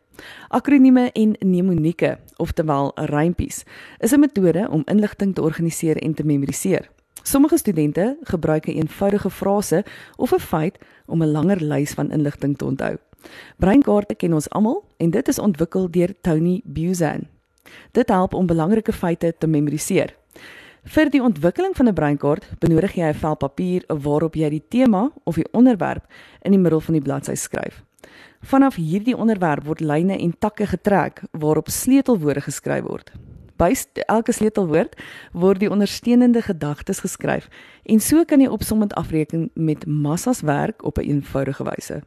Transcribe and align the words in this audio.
Akronieme 0.47 1.11
en 1.11 1.35
mnemonieke, 1.39 2.19
oftewel 2.35 2.91
rympies, 2.95 3.63
is 3.99 4.11
'n 4.11 4.19
metode 4.19 4.67
om 4.69 4.83
inligting 4.85 5.35
te 5.35 5.41
organiseer 5.41 5.97
en 5.97 6.13
te 6.13 6.23
memoriseer. 6.25 6.92
Sommige 7.21 7.57
studente 7.57 8.17
gebruik 8.23 8.65
'n 8.67 8.77
eenvoudige 8.77 9.29
frase 9.29 9.85
of 10.15 10.33
'n 10.33 10.39
feit 10.39 10.79
om 11.05 11.23
'n 11.23 11.31
langer 11.31 11.63
lys 11.63 11.93
van 11.93 12.11
inligting 12.11 12.57
te 12.57 12.65
onthou. 12.65 12.97
Breinkaarte 13.57 14.15
ken 14.15 14.33
ons 14.33 14.49
almal 14.49 14.83
en 14.97 15.09
dit 15.09 15.27
is 15.27 15.39
ontwikkel 15.39 15.89
deur 15.91 16.13
Tony 16.21 16.61
Buzan. 16.63 17.27
Dit 17.91 18.09
help 18.09 18.33
om 18.33 18.45
belangrike 18.45 18.93
feite 18.93 19.33
te 19.37 19.47
memoriseer. 19.47 20.15
Vir 20.83 21.09
die 21.09 21.23
ontwikkeling 21.23 21.75
van 21.75 21.87
'n 21.87 21.93
breinkaart 21.93 22.45
benodig 22.59 22.93
jy 22.93 23.07
'n 23.07 23.13
vel 23.13 23.35
papier 23.35 23.83
waarop 23.87 24.35
jy 24.35 24.49
die 24.49 24.63
tema 24.67 25.11
of 25.23 25.35
die 25.35 25.47
onderwerp 25.51 26.05
in 26.41 26.51
die 26.51 26.59
middel 26.59 26.79
van 26.79 26.93
die 26.93 27.01
bladsy 27.01 27.35
skryf. 27.35 27.83
Vanaf 28.41 28.75
hierdie 28.75 29.17
onderwerp 29.17 29.63
word 29.63 29.79
lyne 29.79 30.17
en 30.17 30.35
takke 30.39 30.67
getrek 30.67 31.23
waarop 31.31 31.69
sleutelwoorde 31.69 32.41
geskryf 32.41 32.83
word 32.83 33.11
by 33.57 33.73
elke 34.05 34.31
sleutelwoord 34.31 34.95
word 35.31 35.59
die 35.59 35.69
ondersteunende 35.69 36.41
gedagtes 36.41 36.99
geskryf 36.99 37.49
en 37.83 37.99
so 37.99 38.23
kan 38.25 38.41
jy 38.41 38.47
opsommend 38.47 38.93
afreken 38.93 39.49
met 39.53 39.85
massas 39.85 40.41
werk 40.41 40.83
op 40.83 40.97
'n 40.97 41.09
eenvoudige 41.09 41.63
wyse. 41.63 42.01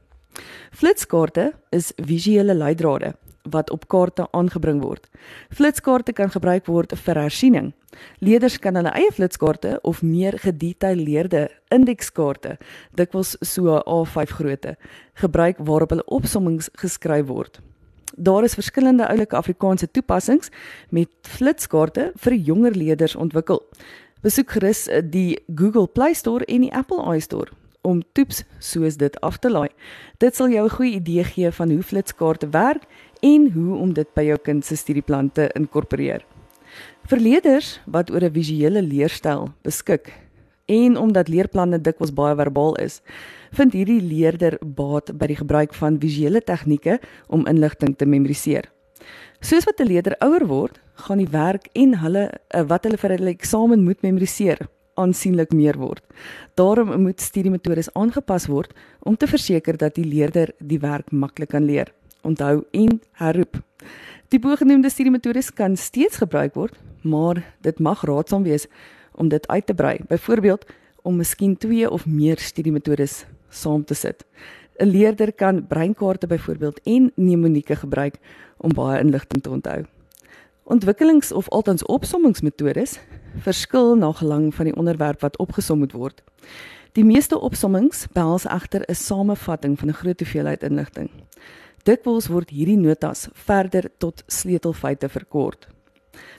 Flitskaarte 0.70 1.52
is 1.70 1.92
visuele 1.96 2.54
leidrade 2.54 3.14
wat 3.50 3.70
op 3.70 3.88
kaarte 3.88 4.28
aangebring 4.30 4.82
word. 4.82 5.08
Flitskaarte 5.50 6.12
kan 6.12 6.30
gebruik 6.30 6.66
word 6.66 6.92
vir 6.98 7.20
hersiening. 7.20 7.72
Leerders 8.18 8.58
kan 8.58 8.74
hulle 8.74 8.92
eie 8.98 9.12
flitskaarte 9.12 9.78
of 9.82 10.02
meer 10.02 10.38
gedetailleerde 10.42 11.46
indekskaarte, 11.74 12.56
dikwels 12.94 13.36
so 13.40 13.78
A5 13.86 14.34
grootte, 14.40 14.76
gebruik 15.14 15.62
waarop 15.62 15.94
hulle 15.94 16.08
opsommings 16.18 16.68
geskryf 16.82 17.26
word. 17.26 17.60
Daar 18.16 18.44
is 18.44 18.54
verskillende 18.54 19.08
oulike 19.08 19.36
Afrikaanse 19.36 19.90
toepassings 19.90 20.48
met 20.88 21.08
flitskaarte 21.20 22.12
vir 22.16 22.34
jonger 22.34 22.72
leerders 22.72 23.16
ontwikkel. 23.16 23.60
Besoek 24.24 24.50
gerus 24.56 24.86
eh, 24.88 25.02
die 25.04 25.36
Google 25.54 25.86
Play 25.86 26.14
Store 26.16 26.44
en 26.44 26.64
die 26.64 26.72
Apple 26.72 27.04
iStore 27.16 27.52
om 27.86 28.00
toeps 28.16 28.42
soos 28.58 28.96
dit 28.96 29.20
af 29.20 29.36
te 29.38 29.50
laai. 29.52 29.68
Dit 30.18 30.34
sal 30.34 30.48
jou 30.50 30.64
'n 30.64 30.76
goeie 30.76 30.94
idee 30.96 31.24
gee 31.24 31.50
van 31.50 31.70
hoe 31.70 31.82
flitskaarte 31.82 32.48
werk 32.50 32.82
en 33.20 33.52
hoe 33.52 33.76
om 33.76 33.92
dit 33.92 34.14
by 34.14 34.22
jou 34.22 34.38
kind 34.38 34.64
se 34.64 34.76
studieplan 34.76 35.32
te 35.32 35.50
inkorporeer. 35.54 36.24
Vir 37.06 37.18
leerders 37.18 37.80
wat 37.86 38.10
oor 38.10 38.24
'n 38.24 38.32
visuele 38.32 38.82
leerstyl 38.82 39.52
beskik 39.62 40.12
en 40.66 40.96
omdat 40.96 41.28
leerplanne 41.28 41.80
dikwels 41.80 42.14
baie 42.14 42.34
verbaal 42.34 42.74
is, 42.76 43.02
vind 43.52 43.72
hierdie 43.72 44.00
leerder 44.00 44.58
baat 44.60 45.12
by 45.18 45.26
die 45.26 45.36
gebruik 45.36 45.74
van 45.74 46.00
visuele 46.00 46.40
tegnieke 46.40 47.00
om 47.28 47.46
inligting 47.46 47.96
te 47.96 48.06
memoriseer. 48.06 48.70
Soos 49.40 49.64
wat 49.64 49.80
'n 49.80 49.86
leerder 49.86 50.16
ouer 50.20 50.46
word, 50.46 50.80
gaan 50.94 51.18
die 51.18 51.30
werk 51.30 51.68
en 51.74 51.98
hulle 51.98 52.30
eh, 52.48 52.62
wat 52.62 52.84
hulle 52.84 52.96
vir 52.96 53.10
hulle 53.10 53.30
eksamen 53.30 53.84
moet 53.84 54.02
memoriseer 54.02 54.58
aansienlik 54.96 55.52
meer 55.52 55.76
word. 55.78 56.02
Daarom 56.54 57.02
moet 57.02 57.20
studiemetodes 57.20 57.92
aangepas 57.92 58.46
word 58.46 58.72
om 59.00 59.16
te 59.16 59.26
verseker 59.26 59.76
dat 59.76 59.94
die 59.94 60.04
leerder 60.04 60.52
die 60.58 60.80
werk 60.80 61.12
maklik 61.12 61.52
kan 61.52 61.64
leer, 61.64 61.92
onthou 62.22 62.64
en 62.72 63.00
herroep. 63.12 63.60
Die 64.28 64.40
bogenoemde 64.40 64.90
studiemetodes 64.90 65.52
kan 65.52 65.76
steeds 65.76 66.16
gebruik 66.16 66.54
word, 66.54 66.74
maar 67.02 67.44
dit 67.60 67.78
mag 67.78 68.02
raadsaam 68.02 68.42
wees 68.42 68.66
om 69.14 69.28
dit 69.28 69.48
uit 69.48 69.66
te 69.66 69.74
brei. 69.74 69.98
Byvoorbeeld 70.08 70.66
om 71.02 71.16
miskien 71.16 71.56
twee 71.56 71.90
of 71.90 72.06
meer 72.06 72.38
studiemetodes 72.38 73.24
saam 73.56 73.84
te 73.84 73.94
sit. 73.94 74.24
'n 74.78 74.86
Leerder 74.86 75.32
kan 75.32 75.66
breinkaarte 75.66 76.26
byvoorbeeld 76.26 76.80
en 76.84 77.12
mnemonieke 77.16 77.76
gebruik 77.76 78.18
om 78.56 78.72
baie 78.72 79.00
inligting 79.00 79.42
te 79.42 79.50
onthou. 79.50 79.84
Ontwikkelings 80.64 81.32
of 81.32 81.48
althans 81.48 81.84
opsommingsmetodes 81.84 82.98
verskil 83.36 83.94
na 83.96 84.12
gelang 84.12 84.54
van 84.54 84.64
die 84.64 84.76
onderwerp 84.76 85.20
wat 85.20 85.38
opgesom 85.38 85.78
moet 85.78 85.92
word. 85.92 86.22
Die 86.92 87.04
meeste 87.04 87.38
opsommings 87.38 88.06
behels 88.12 88.44
egter 88.44 88.82
'n 88.88 88.94
samevatting 88.94 89.78
van 89.78 89.88
'n 89.88 89.92
groot 90.00 90.20
hoeveelheid 90.20 90.62
inligting. 90.62 91.10
Dikwels 91.82 92.26
word 92.26 92.50
hierdie 92.50 92.76
notas 92.76 93.28
verder 93.32 93.90
tot 93.98 94.22
sleutelfeite 94.26 95.08
verkort. 95.08 95.68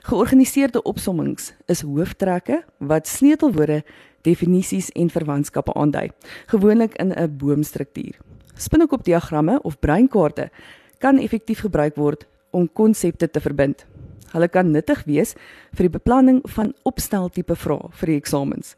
Georganiseerde 0.02 0.82
opsommings 0.82 1.52
is 1.66 1.80
hooftrekke 1.80 2.62
wat 2.78 3.08
sleutelwoorde 3.08 3.82
definisies 4.26 4.90
en 4.94 5.10
verwantskappe 5.10 5.72
aandui, 5.72 6.10
gewoonlik 6.46 6.96
in 6.96 7.12
'n 7.12 7.36
boomstruktuur. 7.36 8.18
Spinnekopdiagramme 8.54 9.62
of 9.62 9.78
breinkaarte 9.78 10.50
kan 10.98 11.18
effektief 11.18 11.60
gebruik 11.60 11.96
word 11.96 12.26
om 12.50 12.72
konsepte 12.72 13.30
te 13.30 13.40
verbind. 13.40 13.86
Hulle 14.32 14.48
kan 14.48 14.70
nuttig 14.70 15.04
wees 15.08 15.34
vir 15.76 15.86
die 15.86 15.94
beplanning 15.94 16.42
van 16.52 16.74
opsteltipe 16.88 17.56
vrae 17.56 17.88
vir 18.00 18.06
die 18.12 18.18
eksamens. 18.20 18.74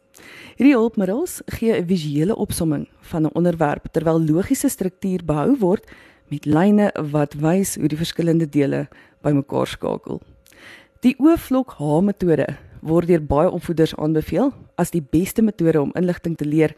Hierdie 0.55 0.77
hulpmiddels 0.77 1.41
gee 1.57 1.73
'n 1.75 1.87
visuele 1.87 2.35
opsomming 2.35 2.87
van 3.11 3.25
'n 3.25 3.35
onderwerp 3.35 3.91
terwyl 3.91 4.19
logiese 4.19 4.69
struktuur 4.69 5.25
behou 5.25 5.57
word 5.57 5.83
met 6.29 6.45
lyne 6.45 6.91
wat 7.11 7.33
wys 7.33 7.75
hoe 7.75 7.87
die 7.87 7.97
verskillende 7.97 8.49
dele 8.49 8.87
bymekaar 9.21 9.67
skakel. 9.67 10.21
Die 11.01 11.15
oofvlok 11.17 11.79
H-metode 11.79 12.45
word 12.85 13.09
deur 13.09 13.23
baie 13.25 13.49
opvoeders 13.49 13.95
aanbeveel 13.97 14.51
as 14.77 14.91
die 14.93 15.01
beste 15.01 15.41
metode 15.41 15.81
om 15.81 15.93
inligting 15.97 16.35
te 16.37 16.45
leer 16.45 16.75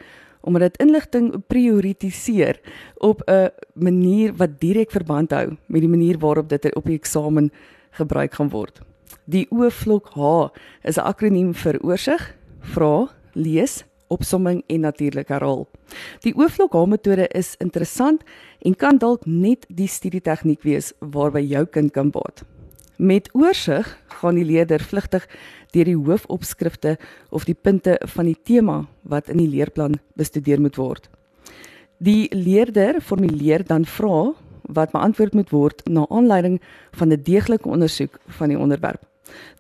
omdat 0.48 0.64
dit 0.64 0.78
inligting 0.86 1.26
prioritiseer 1.52 2.62
op 3.04 3.20
'n 3.28 3.52
manier 3.76 4.32
wat 4.40 4.62
direk 4.62 4.92
verband 4.92 5.32
hou 5.32 5.58
met 5.68 5.82
die 5.82 5.90
manier 5.90 6.18
waarop 6.20 6.48
dit 6.48 6.76
op 6.76 6.86
die 6.86 6.96
eksamen 6.96 7.52
gebruik 7.92 8.34
gaan 8.34 8.50
word. 8.50 8.80
Die 9.26 9.48
oofvlok 9.52 10.08
H 10.16 10.52
is 10.84 10.98
'n 10.98 11.04
akroniem 11.04 11.54
vir 11.54 11.80
oorsig, 11.84 12.36
vra, 12.60 13.10
lees, 13.34 13.84
opsomming 14.08 14.64
en 14.68 14.80
natuurlik 14.80 15.28
herhaal. 15.28 15.68
Die 16.22 16.36
oofvlok 16.36 16.74
H 16.74 16.86
metode 16.86 17.28
is 17.28 17.56
interessant 17.60 18.24
en 18.62 18.76
kan 18.76 18.98
dalk 18.98 19.26
net 19.26 19.66
die 19.68 19.88
studietegniek 19.88 20.64
wees 20.64 20.94
waarby 21.00 21.40
jou 21.40 21.66
kind 21.66 21.92
kan 21.92 22.10
baat. 22.10 22.44
Met 22.98 23.30
oorsig 23.34 23.88
gaan 24.08 24.36
die 24.36 24.46
leerder 24.46 24.80
vlugtig 24.80 25.26
deur 25.74 25.86
die 25.86 25.98
hoofopskrifte 25.98 26.98
of 27.30 27.46
die 27.46 27.58
punte 27.58 27.98
van 28.16 28.26
die 28.30 28.38
tema 28.44 28.84
wat 29.02 29.30
in 29.34 29.38
die 29.42 29.50
leerplan 29.50 29.98
bestudeer 30.14 30.62
moet 30.62 30.78
word. 30.78 31.10
Die 31.98 32.30
leerder 32.36 33.02
formuleer 33.02 33.66
dan 33.66 33.86
vrae 33.86 34.34
wat 34.70 34.94
beantwoord 34.94 35.34
moet 35.34 35.50
word 35.50 35.82
na 35.90 36.06
aanleiding 36.10 36.62
van 36.92 37.12
'n 37.12 37.24
deeglike 37.24 37.70
ondersoek 37.70 38.20
van 38.28 38.50
die 38.50 38.60
onderwerp. 38.60 39.02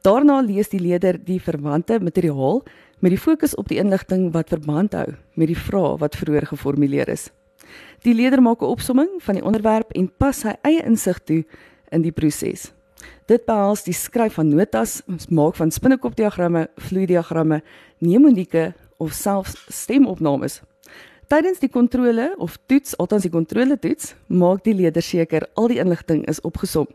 Daarna 0.01 0.41
lees 0.41 0.69
die 0.69 0.79
leerder 0.79 1.18
die 1.25 1.41
verwante 1.41 2.00
materiaal 2.00 2.63
met 3.00 3.12
die 3.12 3.19
fokus 3.19 3.56
op 3.56 3.68
die 3.68 3.77
inligting 3.77 4.31
wat 4.31 4.50
verband 4.50 4.94
hou 4.94 5.15
met 5.33 5.47
die 5.47 5.57
vrae 5.57 5.97
wat 5.97 6.15
vroeër 6.15 6.45
geformuleer 6.45 7.09
is. 7.09 7.31
Die 8.03 8.13
leerder 8.13 8.41
maak 8.41 8.62
'n 8.62 8.65
opsomming 8.65 9.09
van 9.19 9.36
die 9.36 9.44
onderwerp 9.44 9.91
en 9.91 10.12
pas 10.18 10.39
sy 10.39 10.53
eie 10.62 10.83
insig 10.86 11.19
toe 11.24 11.45
in 11.89 12.01
die 12.01 12.12
proses. 12.12 12.74
Dit 13.25 13.45
behels 13.47 13.85
die 13.85 13.95
skryf 13.95 14.35
van 14.39 14.50
notas, 14.51 15.01
maak 15.29 15.55
van 15.55 15.71
spinnekopdiagramme, 15.71 16.67
vloeidiagramme, 16.77 17.61
mnemonieke 18.03 18.73
of 18.97 19.13
selfs 19.15 19.55
stemopnames. 19.71 20.61
Tydens 21.31 21.61
die 21.63 21.71
kontrole 21.71 22.33
of 22.38 22.57
toets, 22.67 22.97
althans 23.00 23.23
die 23.25 23.31
kontrole 23.31 23.77
toets, 23.79 24.11
maak 24.27 24.65
die 24.67 24.75
leerder 24.75 25.01
seker 25.01 25.47
al 25.55 25.71
die 25.71 25.79
inligting 25.81 26.25
is 26.29 26.41
opgesom. 26.44 26.89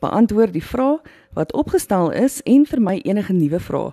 Beantwoord 0.00 0.54
die 0.54 0.64
vrae 0.64 1.00
wat 1.36 1.52
opgestel 1.58 2.12
is 2.14 2.40
en 2.48 2.64
vermy 2.66 3.00
enige 3.04 3.34
nuwe 3.36 3.60
vrae. 3.60 3.92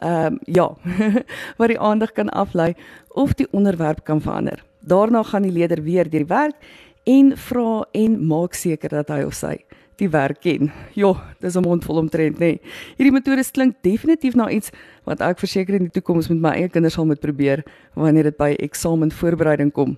Ehm 0.00 0.32
um, 0.32 0.38
ja, 0.48 0.66
wat 1.60 1.68
die 1.68 1.78
aandag 1.78 2.14
kan 2.16 2.32
aflei 2.32 2.72
of 3.08 3.36
die 3.36 3.46
onderwerp 3.52 4.04
kan 4.04 4.20
verander. 4.24 4.64
Daarna 4.80 5.22
gaan 5.22 5.44
die 5.44 5.52
leerder 5.52 5.82
weer 5.84 6.08
deur 6.08 6.24
die 6.24 6.32
werk 6.32 6.56
en 7.04 7.36
vra 7.36 7.84
en 7.92 8.16
maak 8.26 8.54
seker 8.54 8.88
dat 8.88 9.12
hy 9.12 9.22
of 9.28 9.36
sy 9.36 9.58
die 10.00 10.10
werk 10.10 10.40
ken. 10.44 10.72
Ja, 10.96 11.14
dis 11.40 11.56
'n 11.56 11.62
mond 11.62 11.84
vol 11.84 11.96
omtrent, 11.96 12.38
nê. 12.38 12.38
Nee. 12.38 12.60
Hierdie 12.96 13.12
metode 13.12 13.44
klink 13.52 13.76
definitief 13.82 14.34
na 14.34 14.50
iets 14.50 14.70
wat 15.04 15.20
ek 15.20 15.38
verseker 15.38 15.74
in 15.74 15.88
die 15.88 16.00
toekoms 16.00 16.28
met 16.28 16.40
my 16.40 16.50
eie 16.50 16.68
kinders 16.68 16.94
sal 16.94 17.06
moet 17.06 17.20
probeer 17.20 17.64
wanneer 17.94 18.22
dit 18.24 18.36
by 18.36 18.56
eksamenvoorbereiding 18.58 19.72
kom. 19.72 19.96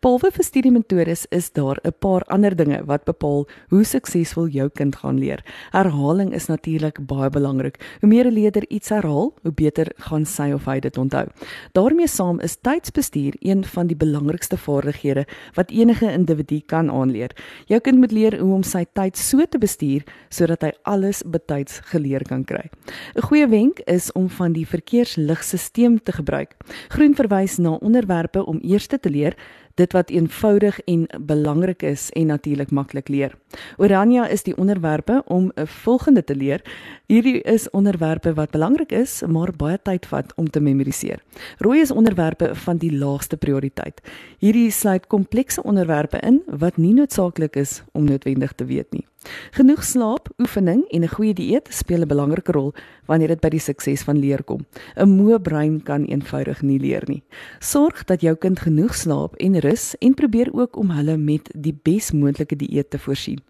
Behalwe 0.00 0.30
vir 0.30 0.44
studiemetodes 0.44 1.26
is 1.30 1.50
daar 1.52 1.78
'n 1.84 1.92
paar 1.98 2.22
ander 2.28 2.56
dinge 2.56 2.84
wat 2.84 3.04
bepaal 3.04 3.46
hoe 3.68 3.84
suksesvol 3.84 4.48
jou 4.48 4.68
kind 4.68 4.96
gaan 4.96 5.18
leer. 5.18 5.44
Herhaling 5.72 6.34
is 6.34 6.46
natuurlik 6.46 7.06
baie 7.06 7.30
belangrik. 7.30 7.76
Hoe 8.00 8.08
meer 8.08 8.26
'n 8.26 8.34
leerder 8.34 8.64
iets 8.68 8.88
herhaal, 8.88 9.34
hoe 9.42 9.52
beter 9.52 9.92
gaan 9.96 10.26
sy 10.26 10.52
of 10.52 10.64
hy 10.64 10.80
dit 10.80 10.98
onthou. 10.98 11.26
daarmee 11.72 12.06
saam 12.06 12.40
is 12.40 12.56
tydsbestuur 12.56 13.34
een 13.40 13.64
van 13.64 13.86
die 13.86 13.96
belangrikste 13.96 14.56
vaardighede 14.56 15.26
wat 15.54 15.70
enige 15.70 16.12
individu 16.12 16.60
kan 16.66 16.90
aanleer. 16.90 17.30
Jou 17.66 17.80
kind 17.80 17.98
moet 17.98 18.12
leer 18.12 18.38
hoe 18.40 18.54
om 18.54 18.62
sy 18.62 18.84
tyd 18.92 19.16
so 19.16 19.44
te 19.48 19.58
bestuur 19.58 20.02
sodat 20.28 20.62
hy 20.62 20.72
alles 20.82 21.22
betyds 21.22 21.80
geleer 21.92 22.22
kan 22.22 22.44
kry. 22.44 22.70
'n 23.16 23.22
Goeie 23.22 23.48
wenk 23.48 23.80
is 23.86 24.12
om 24.12 24.28
van 24.28 24.52
die 24.52 24.66
verkeersligstelsel 24.66 25.98
te 26.02 26.12
gebruik. 26.12 26.56
Groen 26.88 27.14
verwys 27.14 27.58
na 27.58 27.70
onderwerpe 27.80 28.44
om 28.44 28.60
eers 28.62 28.86
te 28.86 28.98
leer 29.10 29.36
dit 29.74 29.92
wat 29.92 30.10
eenvoudig 30.10 30.80
en 30.80 31.06
belangrik 31.20 31.82
is 31.82 32.10
en 32.10 32.26
natuurlik 32.26 32.70
maklik 32.70 33.08
leer. 33.08 33.36
Oranje 33.76 34.28
is 34.28 34.42
die 34.42 34.56
onderwerpe 34.56 35.22
om 35.26 35.52
'n 35.54 35.66
volgende 35.66 36.24
te 36.24 36.34
leer. 36.34 36.62
Hierdie 37.06 37.42
is 37.42 37.70
onderwerpe 37.70 38.34
wat 38.34 38.50
belangrik 38.50 38.92
is, 38.92 39.22
maar 39.26 39.52
baie 39.56 39.78
tyd 39.82 40.06
vat 40.06 40.32
om 40.36 40.50
te 40.50 40.60
memoriseer. 40.60 41.22
Rooi 41.58 41.80
is 41.80 41.90
onderwerpe 41.90 42.54
van 42.54 42.76
die 42.76 42.92
laagste 42.92 43.36
prioriteit. 43.36 44.00
Hierdie 44.38 44.70
sluit 44.70 45.06
komplekse 45.06 45.62
onderwerpe 45.62 46.18
in 46.18 46.42
wat 46.46 46.76
nie 46.76 46.94
noodsaaklik 46.94 47.56
is 47.56 47.82
om 47.92 48.04
noodwendig 48.04 48.52
te 48.52 48.64
weet 48.64 48.92
nie. 48.92 49.06
Genoeg 49.50 49.84
slaap, 49.84 50.28
oefening 50.38 50.84
en 50.88 51.02
'n 51.02 51.08
goeie 51.08 51.34
dieet 51.34 51.66
speel 51.70 52.00
'n 52.00 52.08
belangrike 52.08 52.52
rol 52.52 52.74
wanneer 53.10 53.34
dit 53.34 53.42
by 53.42 53.50
die 53.56 53.62
sukses 53.62 54.04
van 54.06 54.20
leer 54.22 54.42
kom. 54.46 54.62
'n 54.96 55.10
Moe 55.10 55.38
brein 55.40 55.80
kan 55.82 56.06
eenvoudig 56.06 56.62
nie 56.62 56.78
leer 56.78 57.04
nie. 57.08 57.22
Sorg 57.58 58.04
dat 58.06 58.22
jou 58.22 58.34
kind 58.36 58.60
genoeg 58.60 58.94
slaap 58.94 59.34
en 59.36 59.58
rus 59.60 59.94
en 60.00 60.14
probeer 60.14 60.50
ook 60.52 60.76
om 60.76 60.90
hulle 60.90 61.16
met 61.16 61.50
die 61.54 61.74
bes 61.74 62.12
moontlike 62.12 62.56
dieet 62.56 62.90
te 62.90 62.98
voorsien. 62.98 63.40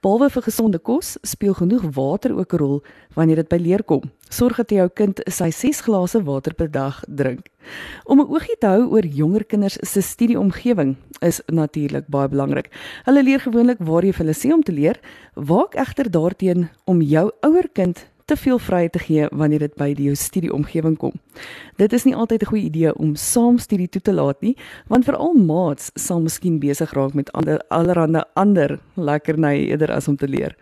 Behalwe 0.00 0.30
vir 0.30 0.42
gesonde 0.42 0.78
kos, 0.78 1.16
speel 1.22 1.54
genoeg 1.54 1.82
water 1.94 2.36
ook 2.38 2.52
'n 2.54 2.58
rol 2.58 2.82
wanneer 3.14 3.36
dit 3.36 3.48
by 3.48 3.56
leer 3.56 3.82
kom. 3.82 4.02
Sorg 4.30 4.56
dat 4.56 4.70
jou 4.70 4.88
kind 4.88 5.20
sy 5.26 5.50
6 5.50 5.80
glase 5.80 6.22
water 6.22 6.54
per 6.54 6.70
dag 6.70 7.02
drink. 7.08 7.48
Om 8.04 8.20
'n 8.20 8.28
oogie 8.28 8.56
te 8.58 8.66
hou 8.66 8.90
oor 8.90 9.06
jonger 9.06 9.44
kinders 9.44 9.78
se 9.82 10.00
studieomgewing 10.00 10.96
is 11.20 11.40
natuurlik 11.46 12.06
baie 12.08 12.28
belangrik. 12.28 12.70
Hulle 13.04 13.22
leer 13.22 13.40
gewoonlik 13.40 13.78
waar 13.80 14.04
jy 14.04 14.12
vir 14.12 14.26
hulle 14.26 14.34
sê 14.36 14.52
om 14.52 14.62
te 14.62 14.72
leer, 14.72 15.00
waak 15.34 15.74
egter 15.74 16.10
daarteen 16.10 16.68
om 16.84 17.02
jou 17.02 17.30
ouer 17.42 17.68
kind 17.72 18.06
te 18.28 18.36
veel 18.36 18.58
vryheid 18.58 18.92
te 18.92 18.98
gee 18.98 19.26
wanneer 19.32 19.64
dit 19.64 19.74
by 19.80 19.88
jou 19.96 20.14
studieomgewing 20.16 20.96
kom. 21.00 21.14
Dit 21.80 21.92
is 21.96 22.04
nie 22.04 22.14
altyd 22.14 22.42
'n 22.42 22.50
goeie 22.50 22.64
idee 22.64 22.94
om 22.94 23.14
saam 23.16 23.58
studie 23.58 23.88
toe 23.88 24.02
te 24.02 24.12
laat 24.12 24.40
nie, 24.40 24.56
want 24.86 25.04
veral 25.04 25.32
maats 25.32 25.90
sal 25.94 26.20
miskien 26.20 26.58
besig 26.58 26.92
raak 26.92 27.14
met 27.14 27.32
ander 27.32 27.58
allerhande 27.68 28.24
ander 28.34 28.78
lekkerny 28.94 29.68
eerder 29.70 29.92
as 29.92 30.08
om 30.08 30.16
te 30.16 30.28
leer. 30.28 30.56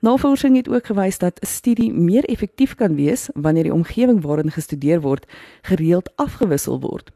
Navorsing 0.00 0.56
het 0.56 0.68
ook 0.68 0.86
gewys 0.86 1.18
dat 1.18 1.38
studie 1.40 1.92
meer 1.92 2.24
effektief 2.24 2.74
kan 2.74 2.94
wees 2.94 3.28
wanneer 3.34 3.62
die 3.62 3.74
omgewing 3.74 4.22
waarin 4.22 4.50
gestudeer 4.50 5.00
word 5.00 5.26
gereeld 5.62 6.10
afgewissel 6.16 6.80
word. 6.80 7.10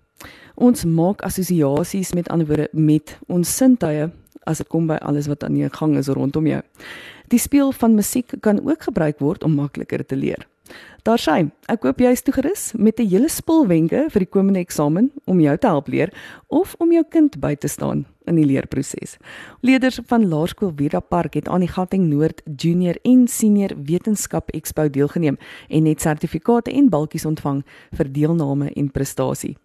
Ons 0.55 0.85
maak 0.85 1.23
assosiasies 1.23 2.13
met 2.13 2.29
ander 2.29 2.47
woorde 2.47 2.69
met 2.73 3.19
ons 3.27 3.57
sintuie 3.57 4.11
as 4.47 4.59
dit 4.63 4.69
kom 4.69 4.87
by 4.87 4.97
alles 5.03 5.27
wat 5.27 5.45
aan 5.45 5.55
die 5.59 5.69
gang 5.69 5.97
is 5.97 6.09
rondom 6.09 6.47
jou. 6.47 6.63
Die 7.29 7.39
speel 7.39 7.73
van 7.73 7.95
musiek 7.95 8.35
kan 8.41 8.61
ook 8.63 8.83
gebruik 8.83 9.19
word 9.19 9.45
om 9.45 9.55
makliker 9.55 10.07
te 10.07 10.17
leer. 10.17 10.47
Daar 11.07 11.23
sê, 11.23 11.51
ek 11.71 11.81
koop 11.81 12.01
jy 12.03 12.11
is 12.11 12.23
toegerus 12.23 12.73
met 12.75 12.99
'n 13.01 13.07
hele 13.07 13.29
spul 13.29 13.67
wenke 13.67 14.11
vir 14.11 14.21
die 14.21 14.31
komende 14.31 14.61
eksamen 14.61 15.13
om 15.25 15.41
jou 15.41 15.57
te 15.57 15.67
help 15.67 15.89
leer 15.89 16.11
of 16.49 16.75
om 16.79 16.93
jou 16.93 17.05
kind 17.11 17.41
by 17.41 17.55
te 17.55 17.69
staan 17.69 18.07
in 18.27 18.39
die 18.39 18.47
leerproses. 18.47 19.17
Leerders 19.61 20.01
van 20.07 20.29
Laerskool 20.29 20.73
Vida 20.77 21.01
Park 21.01 21.35
het 21.35 21.49
aan 21.49 21.65
die 21.65 21.71
Gauteng 21.71 22.09
Noord 22.11 22.43
Junior 22.57 22.99
en 23.03 23.27
Senior 23.29 23.75
Wetenskap 23.77 24.51
Expo 24.51 24.91
deelgeneem 24.91 25.39
en 25.69 25.87
het 25.87 26.01
sertifikate 26.01 26.73
en 26.73 26.91
balkies 26.91 27.25
ontvang 27.25 27.63
vir 27.97 28.13
deelname 28.13 28.73
en 28.75 28.91
prestasie. 28.91 29.57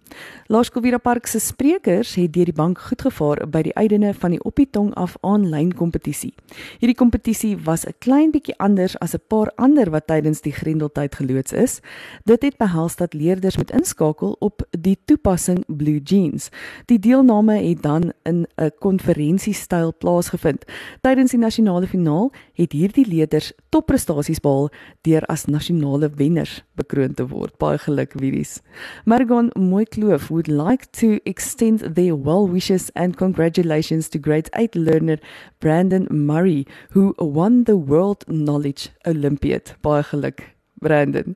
Laerskool 0.51 0.83
Vida 0.83 0.97
Park 0.97 1.27
se 1.27 1.39
sprekers 1.39 2.15
het 2.19 2.33
deur 2.33 2.49
die 2.49 2.55
bank 2.55 2.79
goedgevaar 2.89 3.45
by 3.47 3.61
die 3.67 3.73
uitdene 3.77 4.13
van 4.13 4.35
die 4.35 4.41
Opietong 4.43 4.91
af 4.99 5.15
aanlyn 5.25 5.71
kompetisie. 5.77 6.33
Hierdie 6.81 6.97
kompetisie 6.97 7.55
was 7.65 7.85
'n 7.85 7.95
klein 7.99 8.31
bietjie 8.31 8.57
anders 8.57 8.97
as 8.99 9.13
'n 9.15 9.23
paar 9.27 9.51
ander 9.55 9.89
wat 9.89 10.07
tydens 10.07 10.41
die 10.41 10.51
Grendeltyd 10.51 11.15
geloods 11.15 11.53
is. 11.53 11.79
Dit 12.25 12.41
het 12.41 12.57
behels 12.57 12.95
dat 12.95 13.13
leerders 13.13 13.57
moet 13.57 13.71
inskakel 13.71 14.35
op 14.39 14.67
die 14.71 14.97
toepassing 15.05 15.63
Blue 15.67 16.01
Jeans. 16.03 16.49
Die 16.85 16.99
deelname 16.99 17.53
het 17.53 17.81
dan 17.81 18.11
in 18.23 18.47
'n 18.57 18.71
konferensiestyl 18.79 19.93
plaasgevind. 19.97 20.65
Tydens 21.01 21.31
die 21.31 21.39
nasionale 21.39 21.87
finaal 21.87 22.31
het 22.53 22.71
hierdie 22.71 23.07
leerders 23.07 23.53
topprestasies 23.69 24.39
behaal 24.39 24.69
deur 25.01 25.25
as 25.25 25.45
nasionale 25.45 26.09
wenners 26.15 26.63
bekroon 26.75 27.13
te 27.13 27.27
word. 27.27 27.57
Baie 27.57 27.77
geluk 27.77 28.13
Wiries. 28.13 28.61
Margon 29.05 29.51
Mooikloof 29.57 30.29
would 30.29 30.47
like 30.47 30.89
to 30.91 31.19
extend 31.23 31.95
their 31.95 32.15
well 32.15 32.47
wishes 32.47 32.91
and 32.93 33.15
congratulations 33.15 34.09
to 34.09 34.19
grade 34.19 34.49
8 34.51 34.75
learner 34.75 35.19
Brandon 35.59 36.07
Murray 36.09 36.65
who 36.93 37.13
won 37.17 37.63
the 37.63 37.77
World 37.77 38.25
Knowledge 38.27 38.89
Olympiad. 39.07 39.75
Baie 39.81 40.03
geluk. 40.03 40.51
Brandon. 40.81 41.35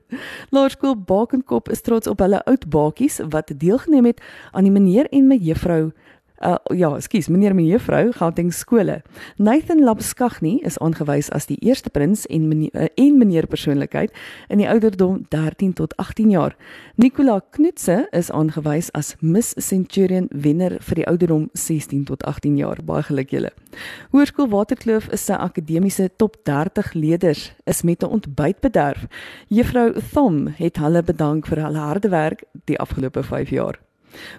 Laerskool 0.50 0.96
Bakenkop 1.04 1.68
is 1.70 1.80
trots 1.80 2.10
op 2.10 2.18
hulle 2.18 2.40
oud 2.50 2.64
bakies 2.68 3.20
wat 3.30 3.52
deelgeneem 3.54 4.08
het 4.10 4.22
aan 4.50 4.66
die 4.66 4.74
meneer 4.74 5.06
en 5.14 5.28
mevrou 5.30 5.92
Uh 6.44 6.56
ja, 6.76 6.90
ekskuus, 6.92 7.30
meneer 7.32 7.54
en 7.54 7.56
mevrou 7.56 8.10
Gauteng 8.12 8.50
skole. 8.52 8.98
Nathan 9.40 9.80
Lapskagni 9.80 10.58
is 10.68 10.76
aangewys 10.84 11.30
as 11.32 11.46
die 11.48 11.56
eerste 11.64 11.88
prins 11.90 12.26
en 12.28 12.48
meneer 12.50 12.74
uh, 12.76 12.88
en 13.00 13.16
meneer 13.16 13.46
persoonlikheid 13.48 14.12
in 14.52 14.60
die 14.60 14.68
ouderdom 14.68 15.22
13 15.32 15.72
tot 15.78 15.96
18 15.96 16.34
jaar. 16.34 16.56
Nicola 17.00 17.38
Knutse 17.56 18.04
is 18.12 18.28
aangewys 18.30 18.90
as 18.92 19.14
Miss 19.20 19.54
Centurion 19.56 20.28
wenner 20.30 20.76
vir 20.80 21.00
die 21.00 21.06
ouderdom 21.08 21.48
16 21.54 22.04
tot 22.10 22.24
18 22.28 22.60
jaar. 22.60 22.84
Baie 22.84 23.06
geluk 23.08 23.32
julle. 23.32 23.54
Hoërskool 24.12 24.50
Waterkloof 24.52 25.08
is 25.16 25.24
sy 25.24 25.40
akademiese 25.40 26.10
top 26.20 26.36
30 26.44 26.92
leerders 27.00 27.48
is 27.64 27.82
met 27.82 28.02
'n 28.04 28.12
ontbyt 28.12 28.60
bederf. 28.60 29.08
Juffrou 29.48 29.94
Thom 30.12 30.48
het 30.48 30.76
hulle 30.76 31.02
bedank 31.02 31.46
vir 31.46 31.64
hulle 31.64 31.78
harde 31.78 32.08
werk 32.08 32.44
die 32.66 32.78
afgelope 32.78 33.22
5 33.22 33.50
jaar. 33.50 33.80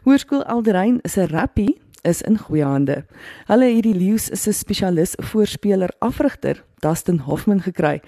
Hoërskool 0.05 0.43
Alderein 0.43 0.99
is 1.01 1.17
'n 1.17 1.29
rappie 1.33 1.77
is 2.01 2.21
in 2.21 2.37
goeie 2.37 2.65
hande. 2.65 3.05
Hulle 3.47 3.65
het 3.75 3.83
die 3.83 3.95
Leeu's 3.95 4.29
se 4.33 4.51
spesialis 4.51 5.15
voorspeler 5.31 5.93
afrigter 5.99 6.63
Dustin 6.79 7.19
Hoffman 7.19 7.61
gekry 7.61 8.01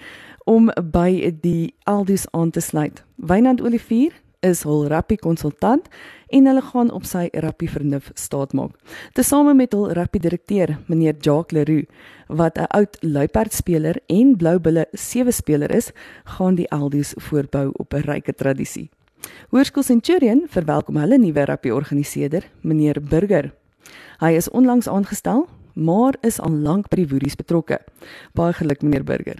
om 0.44 0.70
by 0.92 1.34
die 1.42 1.74
Aldus 1.84 2.26
aan 2.30 2.50
te 2.50 2.60
sluit. 2.60 3.04
Wynand 3.16 3.60
Olivier 3.60 4.12
is 4.40 4.62
hul 4.64 4.86
rappie 4.88 5.18
konsultant 5.20 5.88
en 6.32 6.46
hulle 6.48 6.62
gaan 6.64 6.90
op 6.94 7.04
sy 7.08 7.26
rappie 7.44 7.68
vernuf 7.70 8.10
staatmaak. 8.18 8.76
Tesame 9.14 9.54
met 9.54 9.74
hul 9.76 9.90
rappie 9.96 10.22
direkteur, 10.22 10.76
meneer 10.88 11.18
Jacques 11.20 11.52
Leroux, 11.56 11.86
wat 12.28 12.58
'n 12.58 12.70
oud 12.70 12.96
luiperd 13.00 13.52
speler 13.52 14.00
en 14.06 14.36
bloubulle 14.36 14.86
sewe 14.92 15.32
speler 15.32 15.70
is, 15.70 15.92
gaan 16.24 16.54
die 16.54 16.70
Aldus 16.70 17.14
voortbou 17.16 17.70
op 17.72 17.94
'n 17.94 18.02
ryke 18.06 18.32
tradisie. 18.32 18.90
Hoërskool 19.50 19.82
Centurion 19.82 20.46
verwelkom 20.48 20.96
hulle 20.96 21.18
nuwe 21.18 21.44
rappie 21.44 21.74
organiseerder, 21.74 22.48
meneer 22.62 23.00
Burger. 23.02 23.52
Hy 24.20 24.32
is 24.36 24.50
onlangs 24.50 24.88
aangestel, 24.88 25.46
maar 25.74 26.16
is 26.20 26.40
al 26.40 26.50
lank 26.50 26.88
by 26.90 26.96
die 27.00 27.08
woeries 27.08 27.38
betrokke. 27.38 27.78
Baie 28.34 28.52
geluk 28.52 28.82
meneer 28.82 29.04
Burger. 29.04 29.38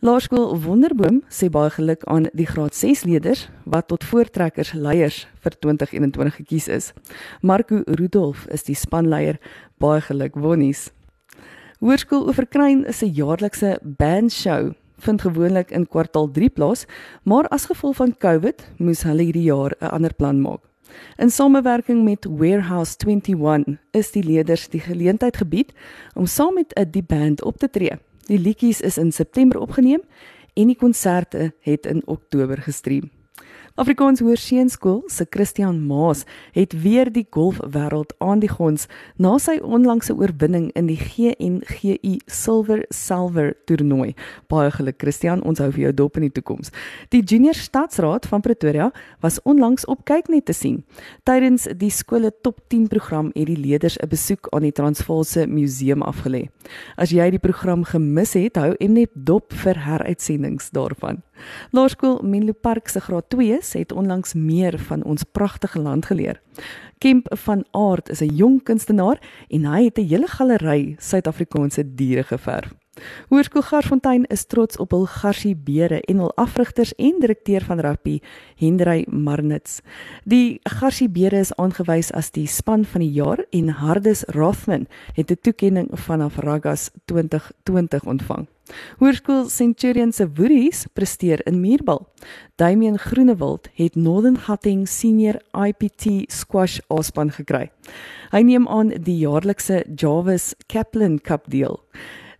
Laerskool 0.00 0.52
Wonderboom 0.64 1.22
sê 1.32 1.48
baie 1.52 1.70
geluk 1.70 2.04
aan 2.06 2.28
die 2.36 2.46
graad 2.46 2.74
6 2.74 3.04
leerders 3.08 3.48
wat 3.64 3.88
tot 3.88 4.04
voortrekkers 4.04 4.72
leiers 4.72 5.26
vir 5.44 5.56
2021 5.60 6.40
gekies 6.42 6.68
is. 6.68 6.92
Marco 7.42 7.82
Rudolf 7.86 8.46
is 8.52 8.66
die 8.68 8.76
spanleier. 8.76 9.38
Baie 9.78 10.00
geluk 10.00 10.36
Wonnies. 10.36 10.90
Hoërskool 11.78 12.26
Oeverkruin 12.26 12.84
is 12.86 13.02
'n 13.02 13.14
jaarlikse 13.14 13.78
bandshow 13.82 14.74
vind 14.98 15.22
gewoonlik 15.22 15.70
in 15.70 15.86
kwartaal 15.86 16.30
3 16.30 16.48
plaas, 16.50 16.86
maar 17.22 17.46
as 17.48 17.68
gevolg 17.70 17.96
van 17.96 18.16
COVID 18.18 18.64
moes 18.78 19.02
hulle 19.06 19.22
hierdie 19.22 19.46
jaar 19.46 19.72
'n 19.80 19.94
ander 19.94 20.14
plan 20.14 20.40
maak. 20.40 20.60
In 21.16 21.30
samewerking 21.30 22.04
met 22.04 22.26
Warehouse 22.30 22.96
21 23.06 23.78
is 23.90 24.10
die 24.10 24.22
leerders 24.22 24.68
die 24.68 24.80
geleentheid 24.80 25.36
gebied 25.36 25.72
om 26.14 26.26
saam 26.26 26.54
met 26.54 26.74
'n 26.74 26.90
die 26.90 27.02
band 27.02 27.44
op 27.44 27.56
te 27.56 27.70
tree. 27.70 27.98
Die 28.26 28.38
liedjies 28.38 28.80
is 28.80 28.98
in 28.98 29.12
September 29.12 29.60
opgeneem 29.60 30.00
en 30.54 30.66
die 30.66 30.76
konserte 30.76 31.52
het 31.60 31.86
in 31.86 32.02
Oktober 32.06 32.58
gestream. 32.58 33.10
Afrikaans 33.78 34.18
Hoërseunskool 34.18 35.04
se 35.06 35.22
Christian 35.30 35.76
Maas 35.86 36.24
het 36.50 36.72
weer 36.82 37.06
die 37.14 37.22
golfwêreld 37.30 38.10
aan 38.18 38.40
die 38.42 38.50
gons 38.50 38.88
na 39.22 39.36
sy 39.38 39.54
onlangse 39.62 40.16
oorwinning 40.18 40.72
in 40.74 40.88
die 40.90 40.96
GNGU 40.98 42.16
Silver 42.26 42.82
Silver 42.90 43.52
toernooi. 43.70 44.16
Baie 44.50 44.72
geluk 44.74 44.98
Christian, 44.98 45.44
ons 45.46 45.62
hou 45.62 45.68
vir 45.76 45.84
jou 45.84 45.92
dop 46.00 46.18
in 46.18 46.26
die 46.26 46.32
toekoms. 46.40 46.72
Die 47.14 47.22
Junior 47.22 47.54
Stadsraad 47.54 48.26
van 48.26 48.42
Pretoria 48.42 48.88
was 49.22 49.38
onlangs 49.46 49.86
op 49.86 50.02
kyknet 50.10 50.48
te 50.50 50.58
sien. 50.58 50.82
Tydens 51.22 51.68
die 51.78 51.92
skole 51.94 52.32
top 52.42 52.58
10 52.74 52.90
program 52.90 53.30
het 53.36 53.46
die 53.46 53.60
leerders 53.62 54.00
'n 54.02 54.10
besoek 54.10 54.50
aan 54.50 54.66
die 54.66 54.74
Transvaalse 54.74 55.46
Museum 55.46 56.02
afgelê. 56.02 56.50
As 56.96 57.10
jy 57.10 57.30
die 57.30 57.38
program 57.38 57.84
gemis 57.84 58.34
het, 58.34 58.56
hou 58.56 58.74
Mnet 58.80 59.10
dop 59.14 59.52
vir 59.52 59.78
heruitsendings 59.86 60.70
daarvan. 60.70 61.22
Laerskool 61.70 62.20
Menlo 62.22 62.52
Park 62.52 62.88
se 62.88 63.00
graad 63.00 63.24
2s 63.34 63.72
het 63.72 63.92
onlangs 63.92 64.34
meer 64.34 64.78
van 64.78 65.04
ons 65.04 65.22
pragtige 65.22 65.78
land 65.78 66.06
geleer. 66.06 66.40
Kemp 66.98 67.26
van 67.44 67.64
Aard 67.70 68.08
is 68.08 68.20
'n 68.20 68.34
jong 68.34 68.62
kunstenaar 68.62 69.18
en 69.48 69.64
hy 69.64 69.84
het 69.84 69.98
'n 69.98 70.08
hele 70.08 70.26
galery 70.26 70.96
Suid-Afrikaanse 70.98 71.94
diere 71.94 72.22
geverf. 72.22 72.74
Hoërskool 73.28 73.62
Garfontein 73.62 74.24
is 74.32 74.44
trots 74.50 74.78
op 74.82 74.90
hul 74.90 75.06
Garsie 75.06 75.54
Beere 75.56 76.00
en 76.10 76.22
hul 76.22 76.32
afrigters 76.40 76.94
en 76.96 77.20
direkteur 77.22 77.64
van 77.64 77.80
rugby 77.84 78.18
Hendrey 78.60 79.06
Marnitz. 79.08 79.80
Die 80.24 80.60
Garsie 80.78 81.08
Beere 81.08 81.42
is 81.44 81.54
aangewys 81.56 82.12
as 82.12 82.30
die 82.34 82.46
span 82.46 82.84
van 82.84 83.04
die 83.04 83.12
jaar 83.12 83.44
en 83.50 83.74
Hardus 83.82 84.24
Rothman 84.34 84.86
het 85.14 85.30
'n 85.30 85.40
toekenning 85.40 85.88
vanaf 85.92 86.36
Ragas 86.36 86.90
2020 87.04 88.04
ontvang. 88.04 88.46
Hoërskool 88.98 89.48
Centurion 89.50 90.12
se 90.12 90.26
Woeries 90.36 90.86
presteer 90.92 91.40
in 91.46 91.60
muurbal. 91.60 92.06
Damian 92.56 92.98
Groenewald 92.98 93.68
het 93.74 93.96
Northern 93.96 94.38
Gauteng 94.38 94.86
Senior 94.88 95.40
IPT 95.52 96.30
Squash 96.32 96.78
Aspan 96.88 97.30
gekry. 97.30 97.68
Hy 98.32 98.42
neem 98.44 98.68
aan 98.68 98.92
die 99.04 99.18
jaarlikse 99.22 99.84
Jarvis 99.96 100.54
Kaplan 100.66 101.18
Cup 101.20 101.48
deel. 101.50 101.80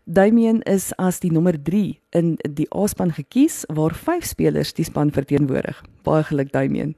Damian 0.09 0.63
is 0.65 0.91
as 0.97 1.21
die 1.21 1.33
nommer 1.33 1.57
3 1.61 1.99
in 2.17 2.37
die 2.57 2.69
Aspan 2.73 3.13
gekies 3.13 3.67
waar 3.69 3.93
5 3.93 4.25
spelers 4.25 4.73
die 4.73 4.87
span 4.89 5.13
verteenwoordig. 5.13 5.83
Baie 6.05 6.25
geluk 6.25 6.53
Damian. 6.53 6.95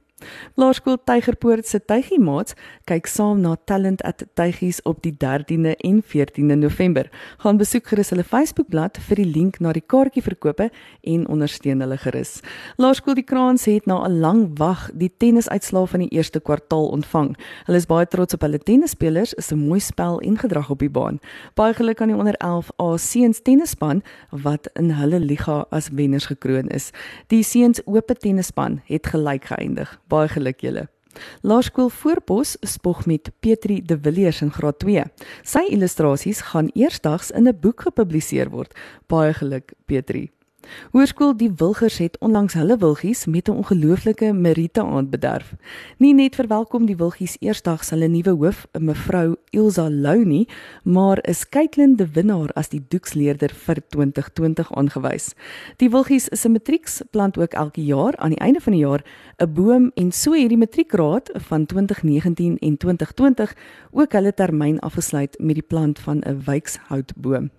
Laerskool 0.55 0.97
Tygerpoort 1.03 1.67
se 1.67 1.79
Tygiemaats 1.79 2.55
kyk 2.85 3.07
saam 3.07 3.41
na 3.41 3.55
Talent 3.65 4.01
at 4.03 4.23
Tygies 4.35 4.81
op 4.83 5.01
die 5.01 5.13
13de 5.13 5.75
en 5.87 6.01
14de 6.03 6.55
November. 6.55 7.09
Gaan 7.37 7.57
besoek 7.57 7.87
gerus 7.87 8.09
hulle 8.09 8.23
Facebookblad 8.23 8.99
vir 9.07 9.21
die 9.21 9.27
link 9.27 9.59
na 9.59 9.73
die 9.73 9.83
kaartjieverkope 9.85 10.69
en 11.03 11.27
ondersteun 11.27 11.81
hulle 11.81 11.97
gerus. 11.97 12.39
Laerskool 12.77 13.15
Die 13.19 13.25
Kraans 13.27 13.65
het 13.65 13.85
na 13.85 14.03
'n 14.07 14.19
lang 14.19 14.57
wag 14.59 14.89
die 14.93 15.11
tennisuitslae 15.17 15.87
van 15.87 15.99
die 15.99 16.09
eerste 16.09 16.39
kwartaal 16.39 16.87
ontvang. 16.89 17.37
Hulle 17.65 17.77
is 17.77 17.85
baie 17.85 18.07
trots 18.07 18.33
op 18.33 18.41
hulle 18.41 18.59
tennisspelers, 18.59 19.33
is 19.33 19.51
'n 19.51 19.67
mooi 19.67 19.79
spel 19.79 20.19
en 20.19 20.37
gedrag 20.37 20.69
op 20.69 20.79
die 20.79 20.89
baan. 20.89 21.19
Baie 21.55 21.73
geluk 21.73 22.01
aan 22.01 22.07
die 22.07 22.17
onder 22.17 22.35
11 22.35 22.69
A 22.81 22.97
seuns 22.97 23.41
tennisspan 23.41 24.03
wat 24.29 24.69
in 24.73 24.91
hulle 24.91 25.19
liga 25.19 25.65
as 25.69 25.89
wenners 25.89 26.25
gekroon 26.25 26.67
is. 26.67 26.91
Die 27.27 27.43
seuns 27.43 27.81
oop 27.85 28.09
tennisspan 28.19 28.81
het 28.85 29.07
gelyk 29.07 29.45
geëindig 29.45 29.99
baie 30.11 30.29
geluk 30.31 30.65
julle. 30.65 30.87
Laerskool 31.43 31.89
Voorbos 31.91 32.55
spog 32.61 33.05
met 33.05 33.31
Petri 33.43 33.81
de 33.85 33.97
Villiers 33.99 34.41
in 34.41 34.51
graad 34.51 34.79
2. 34.83 35.03
Sy 35.43 35.63
illustrasies 35.73 36.43
gaan 36.51 36.71
eersdags 36.73 37.31
in 37.31 37.47
'n 37.47 37.59
boek 37.59 37.81
gepubliseer 37.87 38.49
word. 38.49 38.73
Baie 39.07 39.33
geluk 39.33 39.73
Petri. 39.85 40.31
Hoërskool 40.91 41.35
Die 41.37 41.51
Wilgers 41.57 41.97
het 41.97 42.17
onlangs 42.19 42.53
hulle 42.53 42.77
wilgies 42.77 43.25
met 43.25 43.47
'n 43.47 43.51
ongelooflike 43.51 44.33
Merite 44.33 44.83
aand 44.83 45.09
bederf. 45.09 45.53
Nie 45.97 46.13
net 46.13 46.35
verwelkom 46.35 46.85
die 46.85 46.95
wilgies 46.95 47.35
eersdag 47.39 47.89
hulle 47.89 48.07
nuwe 48.07 48.29
hoof, 48.29 48.67
mevrou 48.79 49.35
Ilsa 49.49 49.89
Lou 49.89 50.25
nie, 50.25 50.47
maar 50.83 51.19
is 51.21 51.49
Kaitlyn 51.49 51.95
de 51.95 52.07
Winnaar 52.11 52.49
as 52.53 52.69
die 52.69 52.83
doeksleerder 52.87 53.49
vir 53.49 53.77
2020 53.89 54.73
aangewys. 54.73 55.33
Die 55.77 55.89
wilgies 55.89 56.27
is 56.27 56.45
'n 56.45 56.51
matrieks 56.51 57.01
plant 57.11 57.37
ook 57.37 57.53
elke 57.53 57.83
jaar 57.83 58.15
aan 58.17 58.29
die 58.29 58.39
einde 58.39 58.59
van 58.59 58.73
die 58.73 58.81
jaar 58.81 59.03
'n 59.39 59.53
boom 59.53 59.91
en 59.95 60.11
so 60.11 60.33
hierdie 60.33 60.57
matriekraad 60.57 61.29
van 61.33 61.65
2019 61.65 62.57
en 62.57 62.77
2020 62.77 63.55
ook 63.91 64.11
hulle 64.11 64.33
termyn 64.33 64.79
afgesluit 64.79 65.39
met 65.39 65.55
die 65.55 65.67
plant 65.67 65.99
van 65.99 66.21
'n 66.25 66.41
wykshoutboom. 66.45 67.49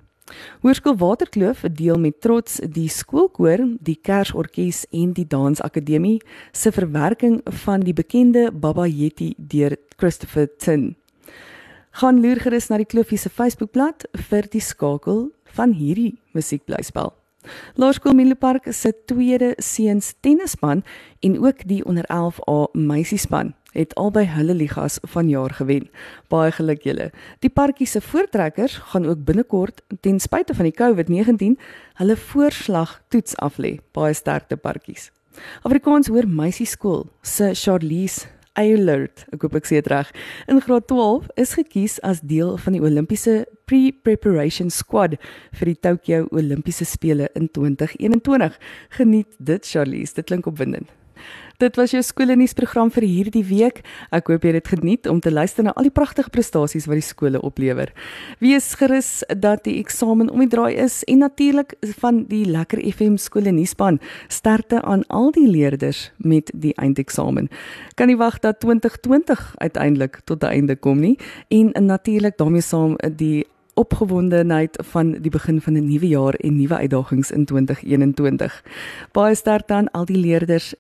Hoërskool 0.62 0.96
Waterkloof 1.00 1.64
deel 1.74 1.98
met 1.98 2.20
trots 2.22 2.60
die 2.62 2.88
skoolkoor, 2.88 3.64
die 3.82 3.98
Kersorkes 3.98 4.84
en 4.94 5.12
die 5.16 5.26
Dansakademie 5.26 6.20
se 6.52 6.72
verwerking 6.72 7.40
van 7.64 7.82
die 7.86 7.94
bekende 7.94 8.50
Baba 8.52 8.86
Yeti 8.86 9.32
deur 9.36 9.76
Christopher 9.96 10.48
Tin. 10.56 10.92
Gaan 12.00 12.22
loer 12.22 12.40
gerus 12.40 12.70
na 12.70 12.78
die 12.80 12.88
Kloofie 12.88 13.18
se 13.20 13.28
Facebookblad 13.28 14.06
vir 14.30 14.48
die 14.52 14.62
skakel 14.64 15.26
van 15.58 15.74
hierdie 15.76 16.14
musiekblyspel. 16.32 17.12
Laerskool 17.74 18.14
Milepark 18.14 18.68
se 18.72 18.92
tweede 19.06 19.54
seuns 19.58 20.14
tennisspan 20.20 20.84
en 21.20 21.38
ook 21.44 21.66
die 21.68 21.84
onder 21.84 22.04
11A 22.04 22.70
meisiespan 22.72 23.54
het 23.72 23.94
albei 23.94 24.26
hulle 24.28 24.54
ligas 24.54 24.98
vanjaar 25.14 25.50
gewen. 25.56 25.88
Baie 26.28 26.52
geluk 26.52 26.84
julle. 26.84 27.10
Die 27.40 27.50
parkie 27.50 27.86
se 27.86 28.00
voortrekkers 28.00 28.76
gaan 28.92 29.06
ook 29.08 29.24
binnekort 29.24 29.82
ten 30.00 30.20
spyte 30.20 30.54
van 30.54 30.68
die 30.68 30.76
COVID-19 30.76 31.56
hulle 32.00 32.16
voorslag 32.16 33.00
toets 33.08 33.36
aflê. 33.40 33.78
Baie 33.92 34.14
sterkte 34.14 34.56
parkies. 34.56 35.10
Afrikaans 35.62 36.12
hoor 36.12 36.28
meisieskool 36.28 37.06
se 37.22 37.54
Charlize 37.54 38.28
Eilert, 38.58 39.24
ek 39.32 39.46
hoop 39.46 39.56
ek 39.56 39.68
sê 39.68 39.80
dit 39.80 39.90
reg, 39.92 40.10
in 40.50 40.60
graad 40.60 40.84
12 40.90 41.30
is 41.40 41.54
gekies 41.56 41.98
as 42.04 42.20
deel 42.20 42.58
van 42.60 42.76
die 42.76 42.82
Olimpiese 42.84 43.36
pre-preparation 43.70 44.68
squad 44.70 45.16
vir 45.58 45.72
die 45.72 45.78
Tokyo 45.88 46.26
Olimpiese 46.36 46.84
spele 46.88 47.30
in 47.38 47.48
2021. 47.48 48.58
Geniet 48.98 49.38
dit 49.40 49.72
Charlize, 49.72 50.18
dit 50.18 50.28
klink 50.28 50.50
opwindend. 50.50 50.92
Dit 51.62 51.76
was 51.78 51.92
jou 51.94 52.00
skoolnuusprogram 52.02 52.88
vir 52.90 53.04
hierdie 53.06 53.44
week. 53.46 53.76
Ek 54.10 54.32
hoop 54.32 54.42
jy 54.42 54.56
het 54.56 54.70
geniet 54.72 55.06
om 55.06 55.20
te 55.22 55.30
luister 55.30 55.62
na 55.62 55.70
al 55.78 55.86
die 55.86 55.94
pragtige 55.94 56.32
prestasies 56.34 56.88
wat 56.90 56.98
die 56.98 57.06
skole 57.06 57.38
oplewer. 57.38 57.92
Wees 58.42 58.72
gerus 58.80 59.10
dat 59.30 59.62
die 59.68 59.76
eksamen 59.78 60.32
om 60.32 60.42
die 60.42 60.50
draai 60.50 60.74
is 60.82 61.04
en 61.06 61.22
natuurlik 61.22 61.76
van 62.02 62.24
die 62.32 62.42
Lekker 62.50 62.82
FM 62.82 63.14
skoolnuusspan 63.14 64.00
sterkte 64.26 64.82
aan 64.82 65.06
al 65.06 65.30
die 65.30 65.46
leerders 65.46 66.08
met 66.18 66.50
die 66.50 66.74
eindeksamen. 66.82 67.46
Kan 67.94 68.10
nie 68.10 68.18
wag 68.18 68.42
dat 68.42 68.58
2020 68.66 69.54
uiteindelik 69.62 70.18
tot 70.26 70.42
'n 70.42 70.50
einde 70.50 70.76
kom 70.76 70.98
nie 70.98 71.18
en 71.48 71.70
natuurlik 71.78 72.36
daarmee 72.42 72.66
saam 72.66 72.96
die 73.16 73.46
opgewondenheid 73.74 74.78
van 74.92 75.12
die 75.12 75.30
begin 75.30 75.60
van 75.60 75.72
'n 75.72 75.86
nuwe 75.86 76.08
jaar 76.08 76.34
en 76.34 76.56
nuwe 76.56 76.76
uitdagings 76.76 77.30
in 77.30 77.44
2021. 77.44 78.64
Baie 79.12 79.34
sterkte 79.34 79.74
aan 79.74 79.90
al 79.90 80.04
die 80.04 80.16
leerders 80.16 80.74